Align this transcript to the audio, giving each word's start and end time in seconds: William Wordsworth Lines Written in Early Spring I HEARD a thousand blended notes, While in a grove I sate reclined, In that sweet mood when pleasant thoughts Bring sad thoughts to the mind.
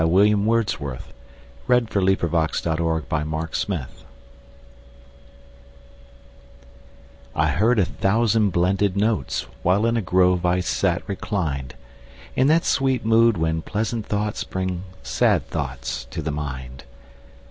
William 0.03 0.47
Wordsworth 0.47 1.13
Lines 1.67 1.85
Written 1.85 1.87
in 2.07 2.77
Early 2.81 3.47
Spring 3.59 3.85
I 7.35 7.47
HEARD 7.49 7.77
a 7.77 7.85
thousand 7.85 8.49
blended 8.49 8.97
notes, 8.97 9.45
While 9.61 9.85
in 9.85 9.95
a 9.97 10.01
grove 10.01 10.43
I 10.43 10.59
sate 10.59 11.03
reclined, 11.05 11.75
In 12.35 12.47
that 12.47 12.65
sweet 12.65 13.05
mood 13.05 13.37
when 13.37 13.61
pleasant 13.61 14.07
thoughts 14.07 14.43
Bring 14.43 14.81
sad 15.03 15.47
thoughts 15.49 16.05
to 16.05 16.23
the 16.23 16.31
mind. 16.31 16.83